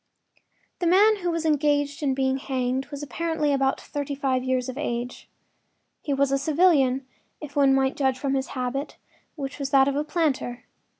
[0.79, 4.75] The man who was engaged in being hanged was apparently about thirty five years of
[4.75, 5.29] age.
[6.01, 7.05] He was a civilian,
[7.39, 8.97] if one might judge from his habit,
[9.35, 10.63] which was that of a planter.